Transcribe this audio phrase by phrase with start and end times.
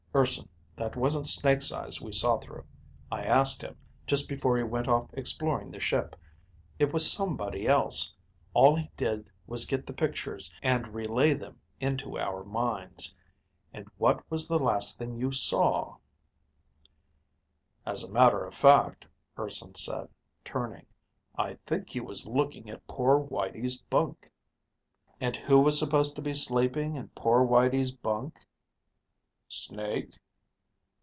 [0.13, 2.65] "Urson, that wasn't Snake's eyes we saw through.
[3.09, 6.17] I asked him, just before he went off exploring the ship.
[6.77, 8.13] It was somebody else.
[8.53, 13.15] All he did was get the pictures and relay them into our minds.
[13.73, 15.95] And what was the last thing you saw?"
[17.85, 19.05] "As a matter of fact,"
[19.39, 20.09] Urson said,
[20.43, 20.85] turning,
[21.37, 24.29] "I think he was looking at poor Whitey's bunk."
[25.21, 28.35] "And who was supposed to be sleeping in poor Whitey's bunk?"
[29.53, 30.13] "Snake?"